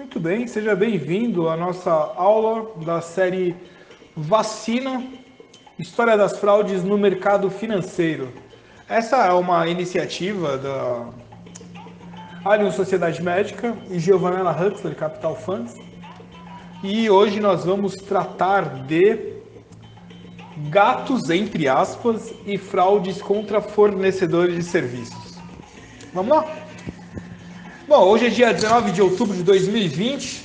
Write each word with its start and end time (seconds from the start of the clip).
Muito 0.00 0.18
bem, 0.18 0.46
seja 0.46 0.74
bem-vindo 0.74 1.46
à 1.50 1.58
nossa 1.58 1.92
aula 1.92 2.72
da 2.86 3.02
série 3.02 3.54
Vacina, 4.16 5.04
História 5.78 6.16
das 6.16 6.38
Fraudes 6.38 6.82
no 6.82 6.96
Mercado 6.96 7.50
Financeiro. 7.50 8.32
Essa 8.88 9.26
é 9.26 9.32
uma 9.34 9.68
iniciativa 9.68 10.56
da 10.56 11.06
Allianz 12.46 12.76
Sociedade 12.76 13.22
Médica 13.22 13.76
e 13.90 13.98
Giovanna 13.98 14.50
Huxley 14.50 14.94
Capital 14.94 15.36
Funds. 15.36 15.74
E 16.82 17.10
hoje 17.10 17.38
nós 17.38 17.66
vamos 17.66 17.94
tratar 17.96 18.86
de 18.86 19.34
gatos, 20.70 21.28
entre 21.28 21.68
aspas, 21.68 22.32
e 22.46 22.56
fraudes 22.56 23.20
contra 23.20 23.60
fornecedores 23.60 24.56
de 24.56 24.62
serviços. 24.62 25.38
Vamos 26.14 26.38
lá? 26.38 26.69
Bom, 27.90 28.04
hoje 28.04 28.26
é 28.26 28.30
dia 28.30 28.54
19 28.54 28.92
de 28.92 29.02
outubro 29.02 29.36
de 29.36 29.42
2020. 29.42 30.44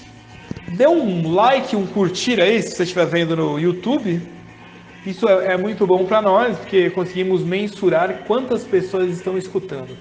Dê 0.70 0.88
um 0.88 1.32
like, 1.32 1.76
um 1.76 1.86
curtir 1.86 2.42
aí, 2.42 2.60
se 2.60 2.72
você 2.72 2.82
estiver 2.82 3.06
vendo 3.06 3.36
no 3.36 3.60
YouTube. 3.60 4.20
Isso 5.06 5.30
é, 5.30 5.54
é 5.54 5.56
muito 5.56 5.86
bom 5.86 6.08
para 6.08 6.24
nós, 6.24 6.58
porque 6.58 6.90
conseguimos 6.90 7.44
mensurar 7.44 8.24
quantas 8.26 8.64
pessoas 8.64 9.12
estão 9.12 9.38
escutando. 9.38 9.96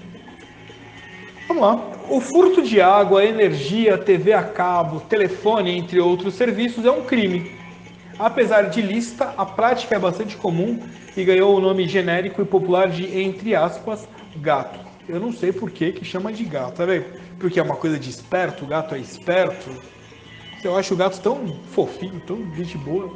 Vamos 1.47 1.61
lá. 1.61 1.91
O 2.09 2.19
furto 2.19 2.63
de 2.63 2.81
água, 2.81 3.23
energia, 3.23 3.95
TV 3.95 4.33
a 4.33 4.41
cabo, 4.41 5.01
telefone, 5.01 5.77
entre 5.77 5.99
outros 5.99 6.33
serviços, 6.33 6.83
é 6.83 6.89
um 6.89 7.03
crime. 7.03 7.51
Apesar 8.17 8.71
de 8.71 8.81
lista, 8.81 9.35
a 9.37 9.45
prática 9.45 9.95
é 9.95 9.99
bastante 9.99 10.35
comum 10.35 10.79
e 11.15 11.23
ganhou 11.23 11.55
o 11.55 11.61
nome 11.61 11.87
genérico 11.87 12.41
e 12.41 12.45
popular 12.45 12.89
de, 12.89 13.19
entre 13.19 13.53
aspas, 13.53 14.07
gato. 14.35 14.94
Eu 15.07 15.19
não 15.19 15.31
sei 15.31 15.51
por 15.51 15.69
que, 15.69 15.91
que 15.91 16.03
chama 16.03 16.31
de 16.31 16.43
gato, 16.43 16.77
tá 16.77 16.85
vendo? 16.85 17.05
porque 17.39 17.59
é 17.59 17.63
uma 17.63 17.75
coisa 17.75 17.99
de 17.99 18.09
esperto, 18.09 18.65
o 18.65 18.67
gato 18.67 18.95
é 18.95 18.99
esperto. 18.99 19.69
Eu 20.63 20.75
acho 20.75 20.93
o 20.93 20.97
gato 20.97 21.19
tão 21.21 21.59
fofinho, 21.71 22.19
tão 22.25 22.37
gente 22.55 22.77
boa. 22.77 23.13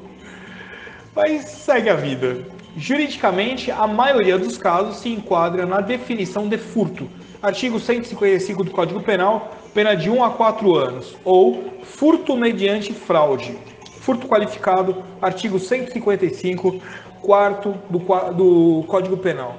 Mas 1.16 1.46
segue 1.46 1.90
a 1.90 1.96
vida. 1.96 2.46
Juridicamente, 2.78 3.72
a 3.72 3.88
maioria 3.88 4.38
dos 4.38 4.58
casos 4.58 4.98
se 4.98 5.10
enquadra 5.10 5.66
na 5.66 5.82
definição 5.82 6.48
de 6.48 6.58
furto. 6.58 7.10
Artigo 7.42 7.80
155 7.80 8.64
do 8.64 8.72
Código 8.72 9.02
Penal, 9.02 9.58
pena 9.74 9.96
de 9.96 10.10
1 10.10 10.24
a 10.24 10.30
4 10.30 10.76
anos. 10.76 11.18
Ou 11.24 11.80
furto 11.82 12.38
mediante 12.38 12.94
fraude. 12.94 13.58
Furto 14.02 14.28
qualificado, 14.28 15.04
artigo 15.22 15.58
155, 15.58 16.80
quarto 17.22 17.74
do, 17.90 18.00
do 18.34 18.84
Código 18.88 19.18
Penal 19.18 19.58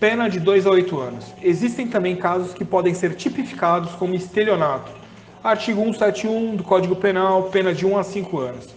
pena 0.00 0.28
de 0.28 0.38
2 0.38 0.66
a 0.66 0.70
8 0.70 1.00
anos. 1.00 1.34
Existem 1.42 1.88
também 1.88 2.16
casos 2.16 2.54
que 2.54 2.64
podem 2.64 2.94
ser 2.94 3.14
tipificados 3.14 3.92
como 3.92 4.14
estelionato. 4.14 4.90
Artigo 5.42 5.82
171 5.82 6.56
do 6.56 6.64
Código 6.64 6.96
Penal, 6.96 7.44
pena 7.44 7.74
de 7.74 7.86
1 7.86 7.98
a 7.98 8.02
5 8.02 8.38
anos. 8.38 8.74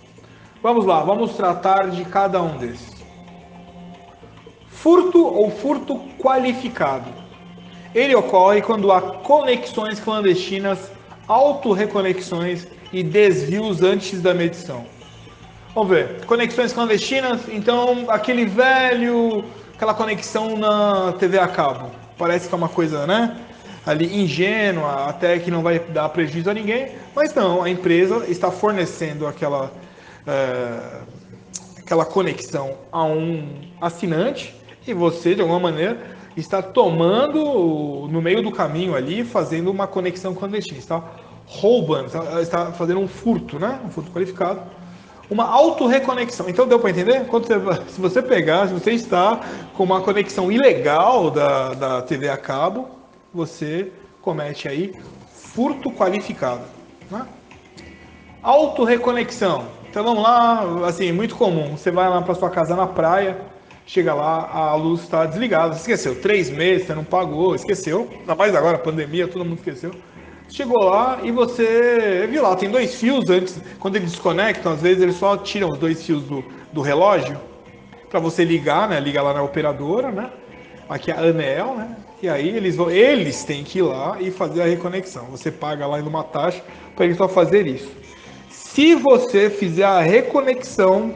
Vamos 0.62 0.86
lá, 0.86 1.02
vamos 1.04 1.36
tratar 1.36 1.90
de 1.90 2.06
cada 2.06 2.42
um 2.42 2.58
desses. 2.58 3.02
Furto 4.68 5.26
ou 5.26 5.52
furto 5.52 6.00
qualificado. 6.18 7.12
Ele 7.94 8.16
ocorre 8.16 8.62
quando 8.62 8.92
há 8.92 9.02
conexões 9.02 10.00
clandestinas, 10.00 10.92
autorreconexões 11.28 12.68
e 12.92 13.04
desvios 13.04 13.82
antes 13.82 14.22
da 14.22 14.34
medição. 14.34 14.86
Vamos 15.76 15.90
ver. 15.90 16.26
Conexões 16.26 16.74
clandestinas, 16.74 17.42
então 17.50 18.06
aquele 18.08 18.46
velho 18.46 19.44
aquela 19.82 19.96
conexão 19.96 20.56
na 20.56 21.12
TV 21.14 21.40
a 21.40 21.48
cabo. 21.48 21.90
Parece 22.16 22.48
que 22.48 22.54
é 22.54 22.58
uma 22.58 22.70
coisa, 22.70 23.08
né? 23.08 23.36
Ali 23.84 24.22
ingênua, 24.22 25.08
até 25.08 25.40
que 25.40 25.50
não 25.50 25.64
vai 25.64 25.80
dar 25.80 26.08
prejuízo 26.10 26.52
a 26.52 26.54
ninguém, 26.54 26.92
mas 27.16 27.34
não, 27.34 27.64
a 27.64 27.68
empresa 27.68 28.28
está 28.28 28.52
fornecendo 28.52 29.26
aquela, 29.26 29.72
é, 30.28 31.00
aquela 31.80 32.06
conexão 32.06 32.76
a 32.92 33.04
um 33.06 33.60
assinante 33.82 34.56
e 34.86 34.94
você, 34.94 35.34
de 35.34 35.42
alguma 35.42 35.60
maneira, 35.60 35.98
está 36.38 36.62
tomando 36.62 38.08
no 38.08 38.22
meio 38.22 38.44
do 38.44 38.52
caminho 38.52 38.94
ali, 38.94 39.24
fazendo 39.26 39.72
uma 39.72 39.88
conexão 39.88 40.36
clandestina, 40.36 40.78
está 40.78 41.04
roubando, 41.48 42.12
está 42.40 42.72
fazendo 42.72 43.00
um 43.00 43.08
furto, 43.08 43.58
né? 43.58 43.80
Um 43.84 43.90
furto 43.90 44.12
qualificado 44.12 44.62
uma 45.32 45.46
autorreconexão. 45.46 46.50
Então 46.50 46.68
deu 46.68 46.78
para 46.78 46.90
entender? 46.90 47.26
Quando 47.28 47.48
você, 47.48 47.56
se 47.88 48.02
você 48.02 48.22
pegar, 48.22 48.68
se 48.68 48.74
você 48.74 48.92
está 48.92 49.40
com 49.74 49.84
uma 49.86 50.02
conexão 50.02 50.52
ilegal 50.52 51.32
da, 51.32 51.74
da 51.74 52.02
TV 52.02 52.28
a 52.28 52.36
cabo, 52.36 52.90
você 53.34 53.94
comete 54.22 54.68
aí 54.68 54.94
furto 55.34 55.90
qualificado. 55.90 56.64
Né? 57.10 57.26
Autorreconexão. 58.44 59.68
Então 59.90 60.04
vamos 60.04 60.22
lá, 60.22 60.86
assim, 60.86 61.14
muito 61.14 61.36
comum. 61.38 61.78
Você 61.78 61.92
vai 61.92 62.10
lá 62.10 62.22
para 62.22 62.36
sua 62.36 62.50
casa 62.50 62.76
na 62.76 62.88
praia, 62.88 63.38
chega 63.86 64.14
lá, 64.14 64.50
a 64.52 64.76
luz 64.76 65.02
está 65.02 65.26
desligada. 65.26 65.76
Esqueceu, 65.76 66.22
três 66.22 66.50
meses, 66.50 66.88
você 66.88 66.94
não 66.94 67.06
pagou, 67.06 67.56
esqueceu. 67.56 68.10
Ainda 68.20 68.36
mais 68.36 68.54
agora, 68.54 68.78
pandemia, 68.78 69.30
todo 69.30 69.46
mundo 69.46 69.60
esqueceu. 69.60 69.92
Chegou 70.52 70.84
lá 70.84 71.22
e 71.24 71.32
você 71.32 72.28
viu 72.30 72.44
lá, 72.44 72.58
tem 72.58 72.70
dois 72.70 72.96
fios 72.96 73.30
antes, 73.30 73.58
quando 73.80 73.96
eles 73.96 74.12
desconectam, 74.12 74.74
às 74.74 74.82
vezes 74.82 75.02
eles 75.02 75.16
só 75.16 75.38
tiram 75.38 75.70
os 75.70 75.78
dois 75.78 76.06
fios 76.06 76.24
do, 76.24 76.44
do 76.74 76.82
relógio 76.82 77.40
para 78.10 78.20
você 78.20 78.44
ligar, 78.44 78.90
né? 78.90 79.00
Liga 79.00 79.22
lá 79.22 79.34
na 79.34 79.42
operadora, 79.42 80.12
né? 80.12 80.30
Aqui 80.90 81.10
é 81.10 81.14
a 81.14 81.22
Anel, 81.22 81.76
né? 81.78 81.96
E 82.22 82.28
aí 82.28 82.50
eles 82.50 82.76
vão, 82.76 82.92
eles 82.92 83.46
têm 83.46 83.64
que 83.64 83.80
ir 83.80 83.84
lá 83.84 84.18
e 84.20 84.30
fazer 84.30 84.62
a 84.62 84.66
reconexão. 84.66 85.24
Você 85.28 85.50
paga 85.50 85.88
lá 85.88 86.00
numa 86.00 86.22
taxa 86.22 86.62
para 86.98 87.06
eles 87.06 87.16
só 87.16 87.30
fazer 87.30 87.66
isso. 87.66 87.90
Se 88.50 88.94
você 88.94 89.50
fizer 89.50 89.86
a 89.86 90.02
reconexão 90.02 91.16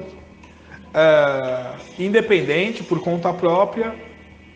é, 0.94 1.74
independente 2.00 2.86
por 2.86 3.02
conta 3.02 3.34
própria, 3.34 3.94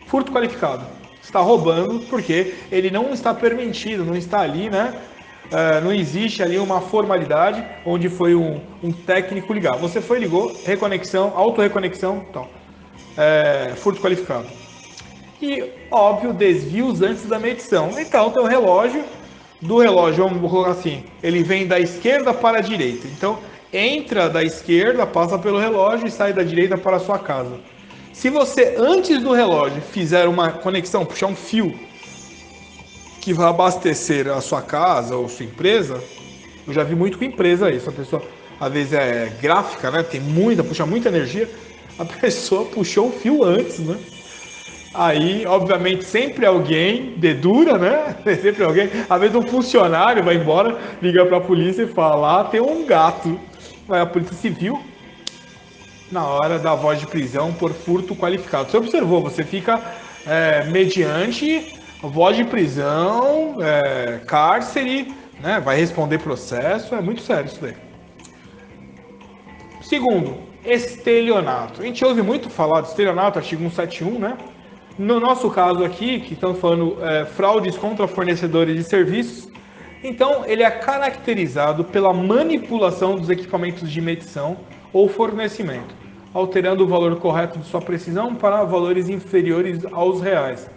furto 0.06 0.32
qualificado 0.32 0.99
está 1.22 1.40
roubando 1.40 2.00
porque 2.08 2.54
ele 2.70 2.90
não 2.90 3.12
está 3.12 3.32
permitido, 3.34 4.04
não 4.04 4.16
está 4.16 4.40
ali, 4.40 4.70
né? 4.70 4.94
Uh, 5.46 5.84
não 5.84 5.92
existe 5.92 6.42
ali 6.42 6.58
uma 6.58 6.80
formalidade 6.80 7.64
onde 7.84 8.08
foi 8.08 8.36
um, 8.36 8.60
um, 8.82 8.92
técnico 8.92 9.52
ligar. 9.52 9.76
Você 9.78 10.00
foi, 10.00 10.20
ligou, 10.20 10.56
reconexão, 10.64 11.32
autorreconexão, 11.34 12.24
então, 12.28 12.46
é, 13.16 13.72
furto 13.76 14.00
qualificado. 14.00 14.46
E, 15.42 15.64
óbvio, 15.90 16.32
desvios 16.32 17.02
antes 17.02 17.26
da 17.26 17.38
medição. 17.38 17.90
Então, 17.98 18.28
o 18.28 18.30
teu 18.30 18.44
relógio, 18.44 19.02
do 19.60 19.78
relógio, 19.78 20.24
vamos 20.24 20.50
colocar 20.50 20.70
assim, 20.70 21.02
ele 21.22 21.42
vem 21.42 21.66
da 21.66 21.80
esquerda 21.80 22.32
para 22.32 22.58
a 22.58 22.60
direita. 22.60 23.08
Então, 23.08 23.38
entra 23.72 24.28
da 24.28 24.44
esquerda, 24.44 25.06
passa 25.06 25.38
pelo 25.38 25.58
relógio 25.58 26.06
e 26.06 26.10
sai 26.10 26.32
da 26.32 26.42
direita 26.42 26.78
para 26.78 26.96
a 26.96 27.00
sua 27.00 27.18
casa. 27.18 27.58
Se 28.12 28.28
você, 28.28 28.74
antes 28.76 29.22
do 29.22 29.32
relógio, 29.32 29.80
fizer 29.80 30.26
uma 30.26 30.50
conexão, 30.50 31.06
puxar 31.06 31.26
um 31.26 31.36
fio 31.36 31.74
que 33.20 33.32
vai 33.32 33.46
abastecer 33.48 34.28
a 34.28 34.40
sua 34.40 34.62
casa 34.62 35.16
ou 35.16 35.28
sua 35.28 35.44
empresa, 35.44 36.02
eu 36.66 36.72
já 36.72 36.82
vi 36.82 36.94
muito 36.94 37.18
com 37.18 37.24
empresa 37.24 37.70
isso. 37.70 37.88
A 37.88 37.92
pessoa, 37.92 38.22
às 38.58 38.72
vezes, 38.72 38.92
é 38.92 39.30
gráfica, 39.40 39.90
né? 39.90 40.02
Tem 40.02 40.20
muita, 40.20 40.64
puxa 40.64 40.84
muita 40.84 41.08
energia. 41.08 41.48
A 41.98 42.04
pessoa 42.20 42.64
puxou 42.66 43.08
o 43.08 43.12
fio 43.12 43.44
antes, 43.44 43.78
né? 43.78 43.96
Aí, 44.92 45.46
obviamente, 45.46 46.04
sempre 46.04 46.44
alguém 46.44 47.14
dedura, 47.16 47.78
né? 47.78 48.16
Sempre 48.42 48.64
alguém. 48.64 48.90
Às 49.08 49.20
vezes 49.20 49.36
um 49.36 49.42
funcionário 49.42 50.22
vai 50.24 50.34
embora, 50.34 50.76
liga 51.00 51.24
para 51.26 51.36
a 51.36 51.40
polícia 51.40 51.84
e 51.84 51.86
fala: 51.86 52.40
ah, 52.40 52.44
tem 52.44 52.60
um 52.60 52.84
gato. 52.84 53.38
Vai 53.86 54.00
a 54.00 54.06
polícia 54.06 54.34
civil, 54.36 54.80
na 56.10 56.24
hora 56.26 56.58
da 56.58 56.74
voz 56.74 56.98
de 56.98 57.06
prisão 57.06 57.52
por 57.52 57.72
furto 57.72 58.16
qualificado. 58.16 58.70
Você 58.70 58.76
observou, 58.76 59.22
você 59.22 59.44
fica 59.44 59.80
é, 60.26 60.64
mediante 60.64 61.78
voz 62.02 62.36
de 62.36 62.44
prisão, 62.44 63.56
é, 63.60 64.20
cárcere, 64.26 65.14
né, 65.40 65.60
vai 65.60 65.76
responder 65.76 66.18
processo, 66.18 66.94
é 66.94 67.00
muito 67.00 67.22
sério 67.22 67.46
isso 67.46 67.60
daí. 67.60 67.74
Segundo, 69.82 70.38
estelionato. 70.64 71.80
A 71.82 71.84
gente 71.84 72.04
ouve 72.04 72.22
muito 72.22 72.50
falar 72.50 72.82
de 72.82 72.88
estelionato, 72.88 73.38
artigo 73.38 73.62
171, 73.62 74.18
né? 74.18 74.36
No 74.98 75.18
nosso 75.18 75.50
caso 75.50 75.84
aqui, 75.84 76.20
que 76.20 76.34
estamos 76.34 76.58
falando 76.58 76.98
é, 77.02 77.24
fraudes 77.24 77.76
contra 77.76 78.06
fornecedores 78.06 78.76
de 78.76 78.84
serviços, 78.84 79.48
então 80.02 80.44
ele 80.46 80.62
é 80.62 80.70
caracterizado 80.70 81.84
pela 81.84 82.12
manipulação 82.12 83.16
dos 83.16 83.30
equipamentos 83.30 83.90
de 83.90 84.00
medição 84.00 84.58
ou 84.92 85.08
fornecimento 85.08 86.00
alterando 86.32 86.84
o 86.84 86.86
valor 86.86 87.16
correto 87.16 87.58
de 87.58 87.66
sua 87.66 87.80
precisão 87.80 88.34
para 88.34 88.64
valores 88.64 89.08
inferiores 89.08 89.84
aos 89.92 90.20
reais, 90.20 90.70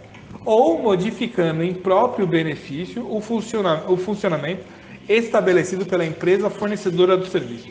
ou 0.44 0.82
modificando 0.82 1.62
em 1.62 1.72
próprio 1.72 2.26
benefício 2.26 3.06
o, 3.08 3.20
funciona 3.20 3.84
o 3.88 3.96
funcionamento 3.96 4.64
estabelecido 5.08 5.86
pela 5.86 6.04
empresa 6.04 6.50
fornecedora 6.50 7.16
do 7.16 7.26
serviço. 7.26 7.68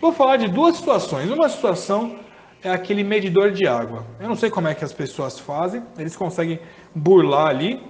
Vou 0.00 0.12
falar 0.12 0.36
de 0.36 0.48
duas 0.48 0.76
situações. 0.76 1.28
Uma 1.30 1.48
situação 1.48 2.16
é 2.62 2.70
aquele 2.70 3.02
medidor 3.02 3.50
de 3.50 3.66
água. 3.66 4.06
Eu 4.20 4.28
não 4.28 4.36
sei 4.36 4.48
como 4.48 4.68
é 4.68 4.74
que 4.74 4.84
as 4.84 4.92
pessoas 4.92 5.38
fazem, 5.38 5.82
eles 5.98 6.16
conseguem 6.16 6.60
burlar 6.94 7.48
ali 7.48 7.80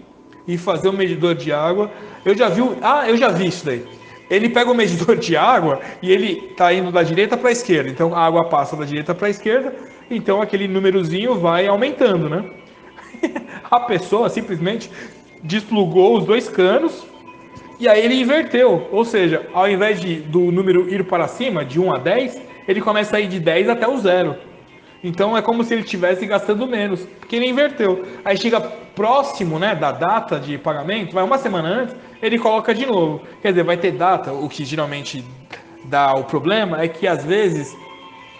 e 0.46 0.56
fazer 0.56 0.88
um 0.88 0.92
medidor 0.92 1.34
de 1.34 1.52
água. 1.52 1.90
Eu 2.24 2.34
já 2.34 2.48
vi, 2.48 2.62
ah, 2.82 3.08
eu 3.08 3.16
já 3.16 3.28
vi 3.28 3.46
isso 3.46 3.64
daí. 3.64 3.86
Ele 4.30 4.48
pega 4.48 4.70
o 4.70 4.74
medidor 4.74 5.16
de 5.16 5.36
água 5.36 5.80
e 6.02 6.10
ele 6.12 6.48
está 6.50 6.72
indo 6.72 6.92
da 6.92 7.02
direita 7.02 7.36
para 7.36 7.48
a 7.48 7.52
esquerda. 7.52 7.90
Então 7.90 8.14
a 8.14 8.24
água 8.24 8.44
passa 8.44 8.76
da 8.76 8.84
direita 8.84 9.14
para 9.14 9.28
a 9.28 9.30
esquerda, 9.30 9.74
então 10.10 10.42
aquele 10.42 10.68
númerozinho 10.68 11.34
vai 11.34 11.66
aumentando, 11.66 12.28
né? 12.28 12.44
a 13.70 13.80
pessoa 13.80 14.28
simplesmente 14.28 14.90
desplugou 15.42 16.18
os 16.18 16.24
dois 16.24 16.48
canos 16.48 17.06
e 17.78 17.88
aí 17.88 18.04
ele 18.04 18.20
inverteu. 18.20 18.88
Ou 18.90 19.04
seja, 19.04 19.46
ao 19.52 19.68
invés 19.68 20.00
de, 20.00 20.16
do 20.16 20.50
número 20.50 20.92
ir 20.92 21.04
para 21.04 21.28
cima, 21.28 21.64
de 21.64 21.80
1 21.80 21.94
a 21.94 21.98
10, 21.98 22.40
ele 22.66 22.80
começa 22.80 23.16
a 23.16 23.20
ir 23.20 23.28
de 23.28 23.38
10 23.38 23.68
até 23.68 23.86
o 23.88 23.96
zero. 23.98 24.36
Então 25.02 25.36
é 25.36 25.42
como 25.42 25.62
se 25.62 25.74
ele 25.74 25.82
estivesse 25.82 26.26
gastando 26.26 26.66
menos, 26.66 27.00
porque 27.20 27.36
ele 27.36 27.46
inverteu. 27.46 28.04
Aí 28.24 28.36
chega 28.36 28.60
próximo 28.60 29.58
né, 29.58 29.74
da 29.74 29.92
data 29.92 30.40
de 30.40 30.58
pagamento, 30.58 31.14
vai 31.14 31.22
uma 31.22 31.38
semana 31.38 31.68
antes, 31.68 31.96
ele 32.22 32.38
coloca 32.38 32.74
de 32.74 32.86
novo. 32.86 33.22
Quer 33.42 33.50
dizer, 33.50 33.64
vai 33.64 33.76
ter 33.76 33.92
data, 33.92 34.32
o 34.32 34.48
que 34.48 34.64
geralmente 34.64 35.24
dá 35.84 36.14
o 36.14 36.24
problema 36.24 36.82
é 36.82 36.88
que 36.88 37.06
às 37.06 37.24
vezes 37.24 37.76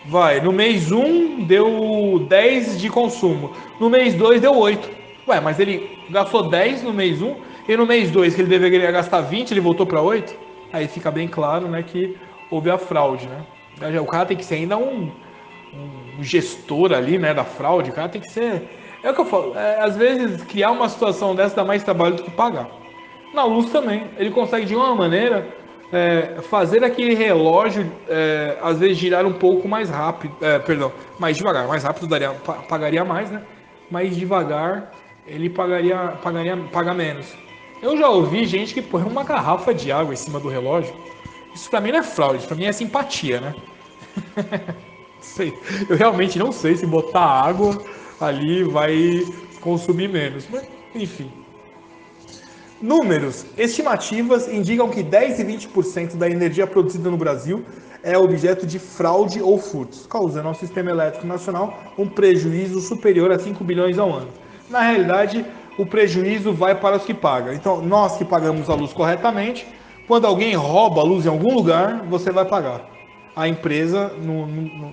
vai, 0.06 0.40
no 0.40 0.52
mês 0.52 0.92
1 0.92 1.44
deu 1.44 2.26
10 2.28 2.80
de 2.80 2.88
consumo, 2.88 3.52
no 3.80 3.88
mês 3.88 4.14
2 4.14 4.40
deu 4.40 4.56
8. 4.56 4.90
Ué, 5.28 5.40
mas 5.40 5.60
ele 5.60 5.98
gastou 6.10 6.48
10 6.48 6.82
no 6.82 6.92
mês 6.92 7.20
1 7.20 7.36
e 7.68 7.76
no 7.76 7.86
mês 7.86 8.10
2 8.10 8.34
que 8.34 8.40
ele 8.40 8.48
deveria 8.48 8.90
gastar 8.90 9.20
20, 9.20 9.50
ele 9.50 9.60
voltou 9.60 9.86
para 9.86 10.00
8? 10.00 10.34
Aí 10.72 10.88
fica 10.88 11.10
bem 11.10 11.28
claro 11.28 11.68
né, 11.68 11.82
que 11.82 12.16
houve 12.50 12.70
a 12.70 12.78
fraude. 12.78 13.28
Né? 13.28 14.00
O 14.00 14.06
cara 14.06 14.26
tem 14.26 14.36
que 14.36 14.44
ser 14.44 14.56
ainda 14.56 14.76
um 14.76 15.10
um 16.18 16.22
gestor 16.22 16.92
ali, 16.92 17.18
né, 17.18 17.34
da 17.34 17.44
fraude, 17.44 17.90
o 17.90 17.92
cara 17.92 18.08
tem 18.08 18.20
que 18.20 18.30
ser. 18.30 18.68
É 19.02 19.10
o 19.10 19.14
que 19.14 19.20
eu 19.20 19.24
falo, 19.24 19.56
é, 19.56 19.80
às 19.80 19.96
vezes 19.96 20.42
criar 20.42 20.72
uma 20.72 20.88
situação 20.88 21.34
dessa 21.34 21.56
dá 21.56 21.64
mais 21.64 21.82
trabalho 21.84 22.16
do 22.16 22.22
que 22.22 22.30
pagar. 22.30 22.68
Na 23.38 23.44
luz 23.44 23.70
também, 23.70 24.10
ele 24.16 24.32
consegue 24.32 24.66
de 24.66 24.74
uma 24.74 24.96
maneira 24.96 25.46
é, 25.92 26.38
fazer 26.50 26.82
aquele 26.82 27.14
relógio 27.14 27.88
é, 28.08 28.58
às 28.60 28.80
vezes 28.80 28.98
girar 28.98 29.24
um 29.24 29.32
pouco 29.32 29.68
mais 29.68 29.88
rápido, 29.88 30.34
é, 30.40 30.58
perdão, 30.58 30.90
mais 31.20 31.36
devagar, 31.36 31.68
mais 31.68 31.84
rápido 31.84 32.08
daria, 32.08 32.32
pagaria 32.68 33.04
mais, 33.04 33.30
né? 33.30 33.40
Mais 33.88 34.16
devagar 34.16 34.90
ele 35.24 35.48
pagaria, 35.48 35.96
pagaria, 36.20 36.56
paga 36.72 36.92
menos. 36.92 37.32
Eu 37.80 37.96
já 37.96 38.08
ouvi 38.08 38.44
gente 38.44 38.74
que 38.74 38.82
põe 38.82 39.04
uma 39.04 39.22
garrafa 39.22 39.72
de 39.72 39.92
água 39.92 40.12
em 40.12 40.16
cima 40.16 40.40
do 40.40 40.48
relógio. 40.48 40.92
Isso 41.54 41.70
para 41.70 41.80
mim 41.80 41.92
não 41.92 42.00
é 42.00 42.02
fraude, 42.02 42.44
para 42.44 42.56
mim 42.56 42.64
é 42.64 42.72
simpatia, 42.72 43.40
né? 43.40 43.54
sei. 45.22 45.56
Eu 45.88 45.96
realmente 45.96 46.40
não 46.40 46.50
sei 46.50 46.74
se 46.74 46.84
botar 46.84 47.20
água 47.20 47.80
ali 48.20 48.64
vai 48.64 49.24
consumir 49.60 50.08
menos. 50.08 50.44
Mas, 50.50 50.68
enfim. 50.92 51.30
Números. 52.80 53.44
Estimativas 53.56 54.48
indicam 54.48 54.88
que 54.88 55.02
10 55.02 55.40
e 55.40 55.44
20% 55.44 56.16
da 56.16 56.28
energia 56.28 56.66
produzida 56.66 57.10
no 57.10 57.16
Brasil 57.16 57.64
é 58.02 58.16
objeto 58.16 58.66
de 58.66 58.78
fraude 58.78 59.42
ou 59.42 59.58
furtos, 59.58 60.06
causando 60.06 60.48
ao 60.48 60.54
sistema 60.54 60.90
elétrico 60.90 61.26
nacional 61.26 61.76
um 61.98 62.08
prejuízo 62.08 62.80
superior 62.80 63.32
a 63.32 63.38
5 63.38 63.62
bilhões 63.64 63.98
ao 63.98 64.12
ano. 64.12 64.28
Na 64.70 64.80
realidade, 64.80 65.44
o 65.76 65.84
prejuízo 65.84 66.52
vai 66.52 66.74
para 66.74 66.96
os 66.96 67.04
que 67.04 67.14
pagam. 67.14 67.52
Então, 67.52 67.82
nós 67.82 68.16
que 68.16 68.24
pagamos 68.24 68.70
a 68.70 68.74
luz 68.74 68.92
corretamente, 68.92 69.66
quando 70.06 70.26
alguém 70.26 70.54
rouba 70.54 71.00
a 71.00 71.04
luz 71.04 71.26
em 71.26 71.28
algum 71.28 71.54
lugar, 71.54 72.04
você 72.08 72.30
vai 72.30 72.44
pagar 72.44 72.98
a 73.38 73.46
empresa 73.46 74.12
não, 74.20 74.48
não, 74.48 74.92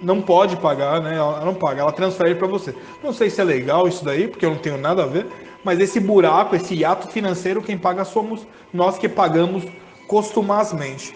não, 0.00 0.22
pode 0.22 0.56
pagar, 0.56 1.02
né? 1.02 1.14
Ela 1.14 1.44
não 1.44 1.52
paga, 1.52 1.82
ela 1.82 1.92
transfere 1.92 2.34
para 2.34 2.46
você. 2.46 2.74
Não 3.04 3.12
sei 3.12 3.28
se 3.28 3.38
é 3.38 3.44
legal 3.44 3.86
isso 3.86 4.02
daí, 4.02 4.28
porque 4.28 4.46
eu 4.46 4.50
não 4.50 4.56
tenho 4.56 4.78
nada 4.78 5.02
a 5.02 5.06
ver, 5.06 5.26
mas 5.64 5.80
esse 5.80 6.00
buraco, 6.00 6.56
esse 6.56 6.74
hiato 6.74 7.08
financeiro, 7.08 7.62
quem 7.62 7.78
paga 7.78 8.04
somos 8.04 8.46
nós 8.72 8.98
que 8.98 9.08
pagamos 9.08 9.64
costumazmente. 10.06 11.14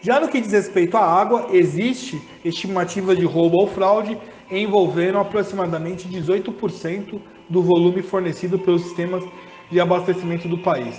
Já 0.00 0.20
no 0.20 0.28
que 0.28 0.40
diz 0.40 0.52
respeito 0.52 0.96
à 0.96 1.04
água, 1.04 1.48
existe 1.52 2.20
estimativa 2.44 3.16
de 3.16 3.24
roubo 3.24 3.60
ou 3.60 3.66
fraude 3.66 4.16
envolvendo 4.50 5.18
aproximadamente 5.18 6.08
18% 6.08 7.20
do 7.48 7.62
volume 7.62 8.02
fornecido 8.02 8.58
pelos 8.58 8.82
sistemas 8.82 9.24
de 9.70 9.80
abastecimento 9.80 10.48
do 10.48 10.58
país, 10.58 10.96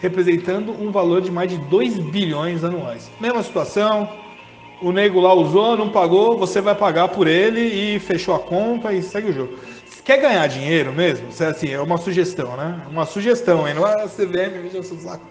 representando 0.00 0.72
um 0.72 0.90
valor 0.90 1.20
de 1.20 1.30
mais 1.30 1.50
de 1.50 1.58
2 1.58 1.98
bilhões 2.10 2.64
anuais. 2.64 3.10
Mesma 3.20 3.42
situação, 3.42 4.08
o 4.80 4.92
nego 4.92 5.20
lá 5.20 5.34
usou, 5.34 5.76
não 5.76 5.90
pagou, 5.90 6.38
você 6.38 6.60
vai 6.60 6.74
pagar 6.74 7.08
por 7.08 7.26
ele 7.26 7.60
e 7.60 7.98
fechou 7.98 8.34
a 8.34 8.38
conta 8.38 8.92
e 8.92 9.02
segue 9.02 9.30
o 9.30 9.32
jogo. 9.32 9.58
Quer 10.08 10.22
ganhar 10.22 10.46
dinheiro 10.46 10.90
mesmo? 10.90 11.28
É 11.38 11.44
assim, 11.48 11.68
é 11.68 11.78
uma 11.78 11.98
sugestão, 11.98 12.56
né? 12.56 12.80
Uma 12.90 13.04
sugestão, 13.04 13.68
hein? 13.68 13.74
Não 13.74 13.86
é 13.86 14.08
CVM, 14.08 14.62
veja 14.62 14.82
seu 14.82 14.98
saco. 14.98 15.22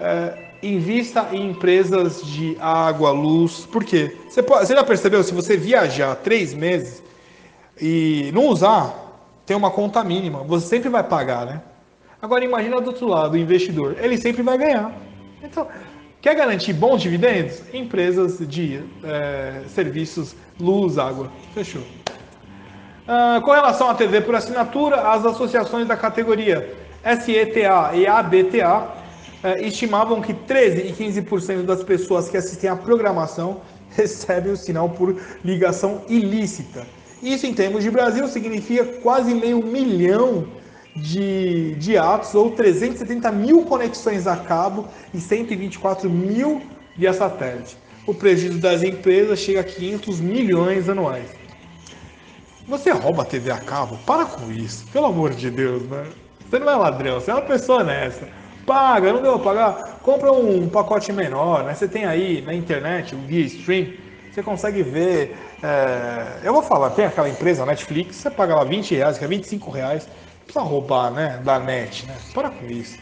É, 0.00 0.56
invista 0.60 1.28
em 1.30 1.50
empresas 1.50 2.20
de 2.26 2.56
água, 2.58 3.12
luz. 3.12 3.64
Por 3.64 3.84
quê? 3.84 4.16
Você, 4.28 4.42
pode, 4.42 4.66
você 4.66 4.74
já 4.74 4.82
percebeu, 4.82 5.22
se 5.22 5.32
você 5.32 5.56
viajar 5.56 6.16
três 6.16 6.52
meses 6.52 7.00
e 7.80 8.32
não 8.34 8.48
usar, 8.48 8.92
tem 9.46 9.56
uma 9.56 9.70
conta 9.70 10.02
mínima, 10.02 10.42
você 10.42 10.66
sempre 10.66 10.88
vai 10.88 11.04
pagar, 11.04 11.46
né? 11.46 11.62
Agora 12.20 12.44
imagina 12.44 12.80
do 12.80 12.88
outro 12.88 13.06
lado, 13.06 13.34
o 13.34 13.38
investidor, 13.38 13.94
ele 14.00 14.18
sempre 14.18 14.42
vai 14.42 14.58
ganhar. 14.58 14.92
Então, 15.44 15.68
Quer 16.20 16.36
garantir 16.36 16.72
bons 16.72 17.02
dividendos? 17.02 17.62
Empresas 17.74 18.38
de 18.48 18.80
é, 19.02 19.62
serviços, 19.66 20.36
luz, 20.60 20.96
água. 20.96 21.30
Fechou. 21.52 21.82
Ah, 23.06 23.40
com 23.44 23.50
relação 23.50 23.90
à 23.90 23.94
TV 23.94 24.20
por 24.20 24.34
assinatura, 24.34 25.08
as 25.10 25.26
associações 25.26 25.88
da 25.88 25.96
categoria 25.96 26.72
SETA 27.02 27.96
e 27.96 28.06
ABTA 28.06 28.88
é, 29.42 29.66
estimavam 29.66 30.20
que 30.20 30.32
13 30.32 30.82
e 30.82 30.92
15% 30.92 31.64
das 31.64 31.82
pessoas 31.82 32.28
que 32.28 32.36
assistem 32.36 32.70
à 32.70 32.76
programação 32.76 33.60
recebem 33.90 34.52
o 34.52 34.56
sinal 34.56 34.88
por 34.88 35.20
ligação 35.44 36.02
ilícita. 36.08 36.86
Isso, 37.20 37.44
em 37.44 37.52
termos 37.52 37.82
de 37.82 37.90
Brasil, 37.90 38.26
significa 38.28 38.84
quase 38.84 39.34
meio 39.34 39.60
milhão 39.62 40.46
de, 40.94 41.74
de 41.74 41.98
atos 41.98 42.34
ou 42.34 42.52
370 42.52 43.32
mil 43.32 43.64
conexões 43.64 44.28
a 44.28 44.36
cabo 44.36 44.86
e 45.12 45.20
124 45.20 46.08
mil 46.08 46.62
via 46.96 47.12
satélite. 47.12 47.76
O 48.06 48.14
prejuízo 48.14 48.58
das 48.58 48.82
empresas 48.82 49.40
chega 49.40 49.60
a 49.60 49.64
500 49.64 50.20
milhões 50.20 50.88
anuais. 50.88 51.41
Você 52.66 52.90
rouba 52.90 53.22
a 53.22 53.24
TV 53.24 53.50
a 53.50 53.58
cabo? 53.58 53.98
Para 54.06 54.24
com 54.24 54.50
isso, 54.50 54.86
pelo 54.92 55.06
amor 55.06 55.30
de 55.30 55.50
Deus, 55.50 55.82
né? 55.84 56.06
Você 56.48 56.58
não 56.58 56.70
é 56.70 56.76
ladrão, 56.76 57.20
você 57.20 57.30
é 57.30 57.34
uma 57.34 57.42
pessoa 57.42 57.80
honesta. 57.80 58.28
Paga, 58.66 59.12
não 59.12 59.20
deu 59.20 59.38
pra 59.38 59.54
pagar? 59.54 59.98
Compra 60.02 60.32
um 60.32 60.68
pacote 60.68 61.12
menor, 61.12 61.64
né? 61.64 61.74
Você 61.74 61.88
tem 61.88 62.04
aí 62.04 62.42
na 62.42 62.54
internet, 62.54 63.14
um 63.14 63.26
via 63.26 63.44
stream, 63.46 63.94
você 64.30 64.42
consegue 64.42 64.82
ver. 64.82 65.36
É... 65.62 66.40
Eu 66.44 66.52
vou 66.52 66.62
falar, 66.62 66.90
tem 66.90 67.04
aquela 67.04 67.28
empresa 67.28 67.66
Netflix, 67.66 68.16
você 68.16 68.30
paga 68.30 68.54
lá 68.54 68.64
20 68.64 68.94
reais, 68.94 69.18
que 69.18 69.24
é 69.24 69.28
25 69.28 69.70
reais 69.70 70.08
precisa 70.52 70.64
roubar, 70.64 71.10
né? 71.10 71.40
Da 71.42 71.58
net, 71.58 72.06
né? 72.06 72.18
Para 72.32 72.50
com 72.50 72.66
isso. 72.66 72.98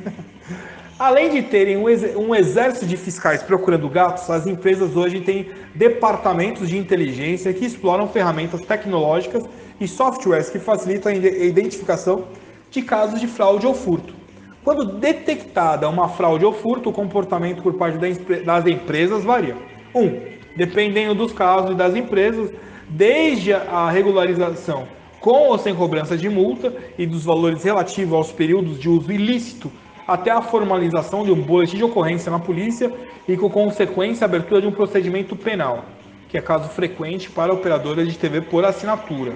Além 0.98 1.30
de 1.30 1.42
terem 1.42 1.76
um 1.76 2.34
exército 2.34 2.86
de 2.86 2.96
fiscais 2.96 3.42
procurando 3.42 3.88
gatos, 3.88 4.30
as 4.30 4.46
empresas 4.46 4.96
hoje 4.96 5.20
têm 5.20 5.48
departamentos 5.74 6.68
de 6.68 6.78
inteligência 6.78 7.52
que 7.52 7.64
exploram 7.64 8.08
ferramentas 8.08 8.60
tecnológicas 8.60 9.44
e 9.80 9.88
softwares 9.88 10.48
que 10.48 10.60
facilitam 10.60 11.10
a 11.10 11.16
identificação 11.16 12.26
de 12.70 12.80
casos 12.82 13.20
de 13.20 13.26
fraude 13.26 13.66
ou 13.66 13.74
furto. 13.74 14.14
Quando 14.62 14.84
detectada 14.98 15.88
uma 15.88 16.08
fraude 16.08 16.44
ou 16.44 16.52
furto, 16.52 16.90
o 16.90 16.92
comportamento 16.92 17.62
por 17.62 17.74
parte 17.74 17.98
das 17.98 18.66
empresas 18.66 19.24
varia. 19.24 19.56
1. 19.94 20.00
Um, 20.00 20.20
dependendo 20.56 21.14
dos 21.14 21.32
casos 21.32 21.72
e 21.72 21.74
das 21.74 21.94
empresas, 21.94 22.50
desde 22.88 23.52
a 23.52 23.90
regularização 23.90 24.86
com 25.20 25.48
ou 25.48 25.58
sem 25.58 25.74
cobrança 25.74 26.16
de 26.18 26.28
multa 26.28 26.74
e 26.98 27.06
dos 27.06 27.24
valores 27.24 27.64
relativos 27.64 28.12
aos 28.12 28.30
períodos 28.30 28.78
de 28.78 28.90
uso 28.90 29.10
ilícito, 29.10 29.72
até 30.06 30.30
a 30.30 30.42
formalização 30.42 31.24
de 31.24 31.32
um 31.32 31.40
boletim 31.40 31.76
de 31.76 31.84
ocorrência 31.84 32.30
na 32.30 32.38
polícia 32.38 32.92
e 33.26 33.36
com 33.36 33.48
consequência 33.48 34.24
a 34.24 34.28
abertura 34.28 34.60
de 34.60 34.66
um 34.66 34.72
procedimento 34.72 35.34
penal, 35.34 35.84
que 36.28 36.36
é 36.36 36.40
caso 36.40 36.68
frequente 36.68 37.30
para 37.30 37.52
operadoras 37.52 38.06
de 38.08 38.18
TV 38.18 38.40
por 38.42 38.64
assinatura. 38.64 39.32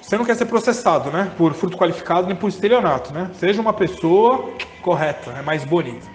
Você 0.00 0.18
não 0.18 0.24
quer 0.24 0.36
ser 0.36 0.46
processado, 0.46 1.10
né? 1.10 1.32
Por 1.36 1.54
furto 1.54 1.78
qualificado 1.78 2.26
nem 2.26 2.36
por 2.36 2.48
estelionato, 2.48 3.12
né? 3.12 3.30
Seja 3.34 3.60
uma 3.60 3.72
pessoa 3.72 4.50
correta, 4.82 5.30
é 5.32 5.42
mais 5.42 5.64
bonita. 5.64 6.06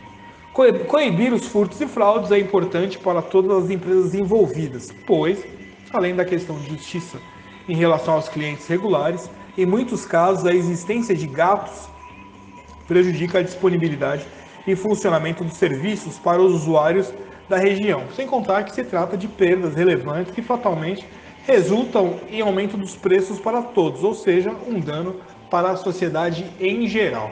Coibir 0.88 1.34
os 1.34 1.48
furtos 1.48 1.82
e 1.82 1.88
fraudes 1.88 2.32
é 2.32 2.38
importante 2.38 3.00
para 3.00 3.22
todas 3.22 3.66
as 3.66 3.70
empresas 3.70 4.14
envolvidas, 4.14 4.94
pois, 5.08 5.44
além 5.92 6.16
da 6.16 6.24
questão 6.24 6.58
de 6.58 6.70
justiça 6.70 7.18
em 7.68 7.76
relação 7.76 8.16
aos 8.16 8.30
clientes 8.30 8.68
regulares. 8.68 9.30
Em 9.58 9.66
muitos 9.66 10.06
casos, 10.06 10.46
a 10.46 10.54
existência 10.54 11.16
de 11.16 11.26
gatos 11.28 11.90
prejudica 12.90 13.38
a 13.38 13.44
disponibilidade 13.44 14.26
e 14.66 14.76
funcionamento 14.76 15.44
dos 15.44 15.54
serviços 15.54 16.18
para 16.18 16.42
os 16.42 16.54
usuários 16.54 17.14
da 17.48 17.58
região, 17.58 18.04
sem 18.16 18.26
contar 18.26 18.64
que 18.64 18.74
se 18.74 18.84
trata 18.84 19.16
de 19.16 19.28
perdas 19.28 19.76
relevantes 19.76 20.34
que 20.34 20.42
fatalmente 20.42 21.08
resultam 21.46 22.20
em 22.30 22.42
aumento 22.42 22.76
dos 22.76 22.96
preços 22.96 23.40
para 23.40 23.62
todos, 23.62 24.04
ou 24.04 24.16
seja, 24.16 24.52
um 24.68 24.80
dano 24.80 25.22
para 25.50 25.70
a 25.70 25.76
sociedade 25.78 26.46
em 26.60 26.88
geral. 26.88 27.32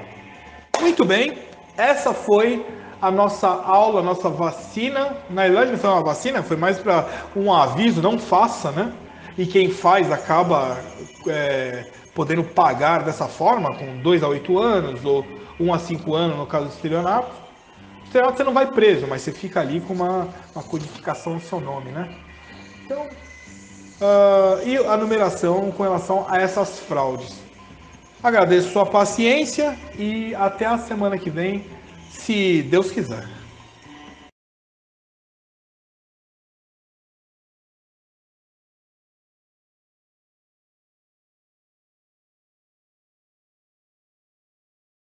Muito 0.80 1.04
bem, 1.04 1.38
essa 1.76 2.14
foi 2.14 2.64
a 3.02 3.12
nossa 3.12 3.48
aula, 3.48 4.00
a 4.00 4.04
nossa 4.04 4.30
vacina. 4.30 5.18
Na 5.30 5.44
verdade, 5.44 5.72
não 5.72 5.78
foi 5.78 5.90
uma 5.90 6.04
vacina, 6.04 6.44
foi 6.44 6.58
mais 6.58 6.80
para 6.80 7.08
um 7.36 7.54
aviso, 7.54 8.02
não 8.02 8.18
faça, 8.18 8.72
né? 8.72 8.92
E 9.38 9.46
quem 9.46 9.70
faz 9.70 10.12
acaba 10.12 10.80
é, 11.28 11.86
podendo 12.18 12.44
pagar 12.44 13.04
dessa 13.04 13.28
forma, 13.28 13.76
com 13.76 14.00
2 14.00 14.24
a 14.24 14.28
8 14.28 14.58
anos, 14.58 15.06
ou 15.06 15.24
1 15.60 15.68
um 15.68 15.72
a 15.72 15.78
5 15.78 16.16
anos 16.16 16.36
no 16.36 16.48
caso 16.48 16.66
do 16.66 16.72
estelionato. 16.72 17.30
Estelionato 18.04 18.38
você 18.38 18.44
não 18.44 18.56
vai 18.56 18.66
preso, 18.66 19.06
mas 19.06 19.22
você 19.22 19.32
fica 19.32 19.60
ali 19.60 19.80
com 19.82 19.94
uma, 19.94 20.28
uma 20.56 20.64
codificação 20.64 21.36
no 21.36 21.40
seu 21.40 21.60
nome, 21.60 21.92
né? 21.92 22.10
Então, 22.84 23.04
uh, 23.04 24.68
e 24.68 24.78
a 24.78 24.98
numeração 24.98 25.70
com 25.70 25.84
relação 25.84 26.26
a 26.28 26.42
essas 26.42 26.80
fraudes. 26.80 27.36
Agradeço 28.24 28.72
sua 28.72 28.88
paciência 28.88 29.78
e 29.96 30.34
até 30.34 30.66
a 30.66 30.80
semana 30.80 31.20
que 31.20 31.30
vem, 31.30 31.68
se 32.10 32.64
Deus 32.64 32.90
quiser. 32.90 33.37